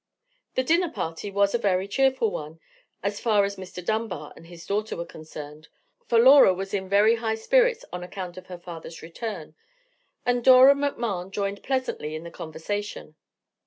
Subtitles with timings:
[0.55, 2.59] The dinner party was a very cheerful one,
[3.03, 3.85] as far as Mr.
[3.85, 5.67] Dunbar and his daughter were concerned:
[6.07, 9.53] for Laura was in very high spirits on account of her father's return,
[10.25, 13.13] and Dora Macmahon joined pleasantly in the conversation.